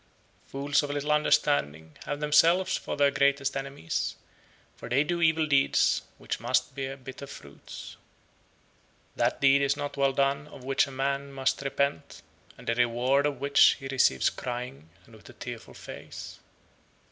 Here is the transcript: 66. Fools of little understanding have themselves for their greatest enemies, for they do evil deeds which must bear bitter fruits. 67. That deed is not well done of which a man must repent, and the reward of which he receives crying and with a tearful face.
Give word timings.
66. 0.47 0.51
Fools 0.51 0.81
of 0.83 0.89
little 0.89 1.11
understanding 1.11 1.95
have 2.05 2.19
themselves 2.19 2.75
for 2.75 2.97
their 2.97 3.11
greatest 3.11 3.55
enemies, 3.55 4.15
for 4.75 4.89
they 4.89 5.03
do 5.03 5.21
evil 5.21 5.45
deeds 5.45 6.01
which 6.17 6.39
must 6.39 6.73
bear 6.73 6.97
bitter 6.97 7.27
fruits. 7.27 7.97
67. 9.13 9.13
That 9.17 9.41
deed 9.41 9.61
is 9.61 9.77
not 9.77 9.97
well 9.97 10.11
done 10.13 10.47
of 10.47 10.63
which 10.63 10.87
a 10.87 10.91
man 10.91 11.31
must 11.31 11.61
repent, 11.61 12.23
and 12.57 12.65
the 12.65 12.73
reward 12.73 13.27
of 13.27 13.39
which 13.39 13.75
he 13.79 13.87
receives 13.89 14.31
crying 14.31 14.89
and 15.05 15.15
with 15.15 15.29
a 15.29 15.33
tearful 15.33 15.75
face. 15.75 16.39